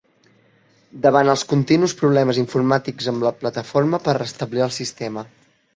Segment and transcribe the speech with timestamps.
[1.03, 5.31] Davant els continus problemes informàtics amb la plataforma per restablir el sistema.